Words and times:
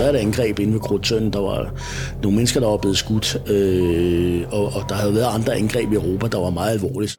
været 0.00 0.14
et 0.14 0.18
angreb 0.18 0.58
inde 0.58 0.72
ved 0.72 0.80
Krudtøn. 0.80 1.30
Der 1.30 1.40
var 1.40 1.70
nogle 2.22 2.36
mennesker, 2.36 2.60
der 2.60 2.66
var 2.68 2.76
blevet 2.76 2.98
skudt, 2.98 3.50
øh, 3.50 4.42
og, 4.52 4.64
og 4.64 4.88
der 4.88 4.94
havde 4.94 5.14
været 5.14 5.34
andre 5.34 5.54
angreb 5.54 5.92
i 5.92 5.94
Europa, 5.94 6.26
der 6.26 6.38
var 6.38 6.50
meget 6.50 6.72
alvorligt. 6.72 7.16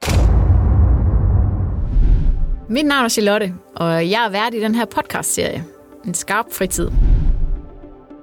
Mit 2.69 2.85
navn 2.85 3.05
er 3.05 3.09
Charlotte, 3.09 3.53
og 3.75 4.09
jeg 4.09 4.25
er 4.25 4.31
vært 4.31 4.53
i 4.53 4.61
den 4.61 4.75
her 4.75 4.85
podcast-serie, 4.85 5.63
En 6.05 6.13
skarp 6.13 6.45
fritid. 6.51 6.87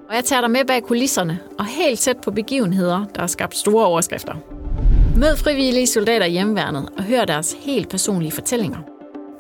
Og 0.09 0.15
jeg 0.15 0.25
tager 0.25 0.41
dig 0.41 0.51
med 0.51 0.61
bag 0.67 0.83
kulisserne 0.83 1.39
og 1.59 1.67
helt 1.67 2.01
tæt 2.01 2.17
på 2.25 2.31
begivenheder, 2.31 3.05
der 3.15 3.21
har 3.21 3.27
skabt 3.27 3.57
store 3.57 3.87
overskrifter. 3.87 4.35
Mød 5.17 5.37
frivillige 5.37 5.87
soldater 5.87 6.27
i 6.27 6.31
hjemmeværnet 6.31 6.89
og 6.97 7.05
hør 7.05 7.25
deres 7.25 7.57
helt 7.61 7.89
personlige 7.91 8.33
fortællinger. 8.33 8.79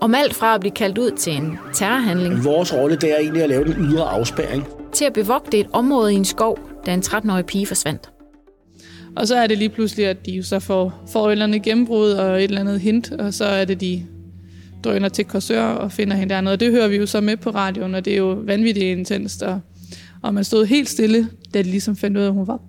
Om 0.00 0.14
alt 0.14 0.34
fra 0.34 0.54
at 0.54 0.60
blive 0.60 0.72
kaldt 0.72 0.98
ud 0.98 1.10
til 1.10 1.36
en 1.36 1.58
terrorhandling, 1.72 2.44
Vores 2.44 2.74
rolle 2.74 2.96
det 2.96 3.12
er 3.12 3.18
egentlig 3.18 3.42
at 3.42 3.48
lave 3.48 3.64
den 3.64 3.72
ydre 3.72 4.04
afspærring 4.04 4.68
til 4.92 5.04
at 5.04 5.12
bevogte 5.12 5.58
et 5.58 5.66
område 5.72 6.12
i 6.12 6.16
en 6.16 6.24
skov, 6.24 6.58
da 6.86 6.94
en 6.94 7.00
13-årig 7.00 7.46
pige 7.46 7.66
forsvandt. 7.66 8.10
Og 9.16 9.28
så 9.28 9.36
er 9.36 9.46
det 9.46 9.58
lige 9.58 9.68
pludselig, 9.68 10.06
at 10.06 10.26
de 10.26 10.42
så 10.42 10.58
får, 10.58 11.04
får 11.12 11.26
et 11.26 11.32
eller 11.32 11.44
andet 11.44 11.62
gennembrud 11.62 12.10
og 12.10 12.36
et 12.36 12.44
eller 12.44 12.60
andet 12.60 12.80
hint, 12.80 13.12
og 13.12 13.34
så 13.34 13.44
er 13.44 13.64
det, 13.64 13.80
de 13.80 14.06
drøner 14.84 15.08
til 15.08 15.24
Korsør 15.24 15.62
og 15.62 15.92
finder 15.92 16.16
hende 16.16 16.34
dernede. 16.34 16.52
Og 16.52 16.60
det 16.60 16.70
hører 16.70 16.88
vi 16.88 16.96
jo 16.96 17.06
så 17.06 17.20
med 17.20 17.36
på 17.36 17.50
radioen, 17.50 17.94
og 17.94 18.04
det 18.04 18.12
er 18.12 18.16
jo 18.16 18.42
vanvittigt 18.44 18.98
intenst. 18.98 19.42
Og, 19.42 19.60
og 20.22 20.34
man 20.34 20.44
stod 20.44 20.66
helt 20.66 20.88
stille, 20.88 21.28
da 21.54 21.58
de 21.58 21.70
ligesom 21.70 21.96
fandt 21.96 22.16
ud 22.16 22.22
af, 22.22 22.26
at 22.26 22.32
hun 22.32 22.46
var 22.46 22.60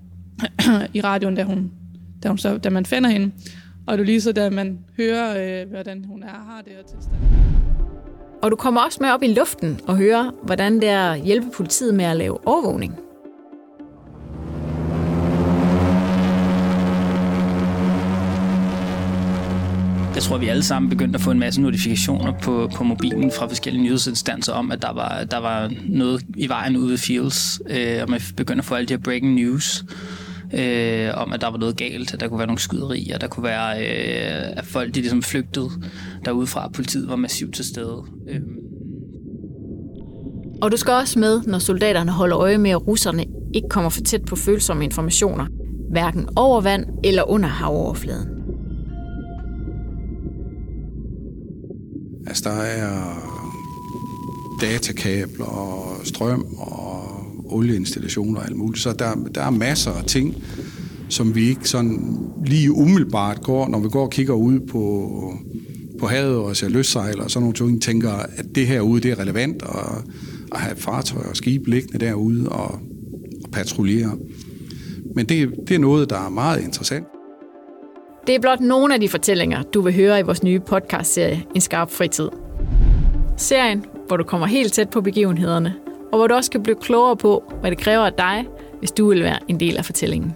i 0.97 1.01
radioen, 1.01 1.35
da, 1.35 1.43
hun, 1.43 1.71
da, 2.23 2.27
hun 2.27 2.37
så, 2.37 2.57
da 2.57 2.69
man 2.69 2.85
finder 2.85 3.09
hende. 3.09 3.31
Og 3.87 3.97
det 3.97 4.03
er 4.03 4.05
lige 4.05 4.21
så, 4.21 4.31
da 4.31 4.49
man 4.49 4.79
hører, 4.97 5.61
øh, 5.61 5.69
hvordan 5.69 6.05
hun 6.05 6.23
er, 6.23 6.27
har 6.27 6.61
det 6.65 6.73
og 6.83 6.91
tilstand. 6.91 7.19
Og 8.41 8.51
du 8.51 8.55
kommer 8.55 8.81
også 8.81 8.97
med 9.01 9.09
op 9.09 9.23
i 9.23 9.33
luften 9.33 9.79
og 9.87 9.97
hører, 9.97 10.31
hvordan 10.43 10.75
det 10.75 10.89
er 10.89 11.11
at 11.11 11.21
hjælpe 11.21 11.47
politiet 11.53 11.93
med 11.93 12.05
at 12.05 12.17
lave 12.17 12.47
overvågning. 12.47 12.99
Jeg 20.15 20.23
tror, 20.23 20.37
vi 20.37 20.47
alle 20.47 20.63
sammen 20.63 20.89
begyndte 20.89 21.17
at 21.17 21.21
få 21.21 21.31
en 21.31 21.39
masse 21.39 21.61
notifikationer 21.61 22.33
på, 22.41 22.69
på 22.75 22.83
mobilen 22.83 23.31
fra 23.31 23.47
forskellige 23.47 23.83
nyhedsinstanser 23.83 24.53
om, 24.53 24.71
at 24.71 24.81
der 24.81 24.93
var, 24.93 25.23
der 25.23 25.37
var 25.37 25.71
noget 25.87 26.25
i 26.37 26.49
vejen 26.49 26.77
ude 26.77 26.89
ved 26.89 26.97
Fields, 26.97 27.61
øh, 27.69 28.01
og 28.01 28.09
man 28.09 28.21
begyndte 28.37 28.61
at 28.61 28.65
få 28.65 28.75
alle 28.75 28.87
de 28.87 28.93
her 28.93 29.01
breaking 29.01 29.33
news 29.33 29.83
øh, 30.53 31.09
om, 31.13 31.33
at 31.33 31.41
der 31.41 31.47
var 31.51 31.57
noget 31.57 31.77
galt, 31.77 32.13
at 32.13 32.19
der 32.19 32.27
kunne 32.27 32.37
være 32.37 32.47
nogle 32.47 32.59
skyderier, 32.59 33.17
der 33.17 33.27
kunne 33.27 33.43
være, 33.43 33.79
øh, 33.79 34.57
at 34.57 34.65
folk 34.65 34.95
de 34.95 34.99
ligesom 34.99 35.23
flygtede 35.23 35.69
derudefra, 36.25 36.65
at 36.65 36.71
politiet 36.71 37.09
var 37.09 37.15
massivt 37.15 37.55
til 37.55 37.65
stede. 37.65 38.03
Øh, 38.29 38.41
Og 40.61 40.71
du 40.71 40.77
skal 40.77 40.93
også 40.93 41.19
med, 41.19 41.41
når 41.47 41.59
soldaterne 41.59 42.11
holder 42.11 42.39
øje 42.39 42.57
med, 42.57 42.71
at 42.71 42.87
russerne 42.87 43.25
ikke 43.53 43.69
kommer 43.69 43.89
for 43.89 44.01
tæt 44.01 44.25
på 44.25 44.35
følsomme 44.35 44.83
informationer, 44.83 45.45
hverken 45.91 46.29
over 46.35 46.61
vand 46.61 46.85
eller 47.03 47.29
under 47.29 47.49
havoverfladen. 47.49 48.27
Altså, 52.27 52.49
der 52.49 52.55
er 52.55 53.29
datakabler 54.61 55.45
og 55.45 56.05
strøm 56.05 56.45
og 56.57 56.88
olieinstallationer 57.49 58.39
og 58.39 58.45
alt 58.45 58.55
muligt. 58.55 58.83
Så 58.83 58.93
der, 58.93 59.15
der 59.35 59.41
er 59.41 59.49
masser 59.49 59.91
af 59.91 60.03
ting, 60.03 60.35
som 61.09 61.35
vi 61.35 61.49
ikke 61.49 61.69
sådan 61.69 62.17
lige 62.45 62.71
umiddelbart 62.71 63.41
går, 63.41 63.67
når 63.67 63.79
vi 63.79 63.89
går 63.89 64.03
og 64.03 64.09
kigger 64.09 64.33
ud 64.33 64.59
på, 64.59 65.33
på 65.99 66.07
havet 66.07 66.37
og 66.37 66.55
ser 66.55 66.69
løssejl 66.69 67.21
og 67.21 67.31
sådan 67.31 67.43
nogle 67.43 67.55
ting, 67.55 67.81
tænker, 67.81 68.11
at 68.11 68.45
det 68.55 68.67
her 68.67 68.81
ude, 68.81 69.01
det 69.01 69.11
er 69.11 69.19
relevant 69.19 69.63
at, 69.63 70.11
at 70.51 70.59
have 70.59 70.75
fartøj 70.75 71.23
og 71.29 71.35
skib 71.35 71.67
liggende 71.67 72.05
derude 72.05 72.49
og, 72.49 72.71
og 73.43 73.49
patruljere. 73.51 74.17
Men 75.15 75.25
det, 75.25 75.53
det 75.67 75.75
er 75.75 75.79
noget, 75.79 76.09
der 76.09 76.25
er 76.25 76.29
meget 76.29 76.63
interessant. 76.63 77.05
Det 78.27 78.35
er 78.35 78.39
blot 78.39 78.59
nogle 78.59 78.93
af 78.93 78.99
de 78.99 79.09
fortællinger, 79.09 79.63
du 79.63 79.81
vil 79.81 79.95
høre 79.95 80.19
i 80.19 80.23
vores 80.23 80.43
nye 80.43 80.59
podcastserie 80.59 81.43
En 81.55 81.61
Skarp 81.61 81.91
Fritid. 81.91 82.29
Serien, 83.37 83.85
hvor 84.07 84.17
du 84.17 84.23
kommer 84.23 84.47
helt 84.47 84.73
tæt 84.73 84.89
på 84.89 85.01
begivenhederne, 85.01 85.73
og 86.11 86.17
hvor 86.17 86.27
du 86.27 86.33
også 86.33 86.51
kan 86.51 86.63
blive 86.63 86.75
klogere 86.75 87.17
på, 87.17 87.53
hvad 87.61 87.71
det 87.71 87.79
kræver 87.79 88.05
af 88.05 88.13
dig, 88.13 88.45
hvis 88.79 88.91
du 88.91 89.09
vil 89.09 89.23
være 89.23 89.39
en 89.47 89.59
del 89.59 89.77
af 89.77 89.85
fortællingen. 89.85 90.35